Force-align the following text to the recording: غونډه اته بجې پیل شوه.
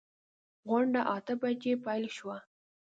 غونډه 0.67 1.01
اته 1.15 1.33
بجې 1.41 1.73
پیل 1.85 2.05
شوه. 2.17 2.37